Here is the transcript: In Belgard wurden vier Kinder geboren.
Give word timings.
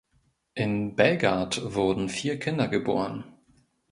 In 0.55 0.95
Belgard 0.95 1.75
wurden 1.75 2.09
vier 2.09 2.39
Kinder 2.39 2.67
geboren. 2.67 3.23